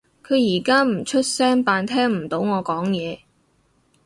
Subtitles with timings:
[0.25, 3.19] 佢而家唔出聲扮聽唔到我講嘢